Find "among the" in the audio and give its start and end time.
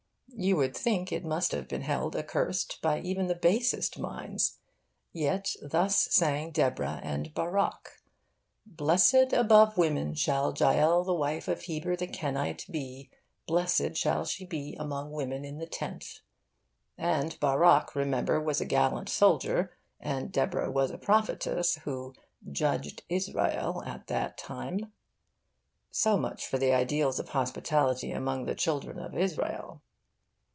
28.11-28.55